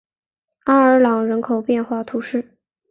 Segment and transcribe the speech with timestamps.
[0.63, 2.57] 阿尔朗人口变化图示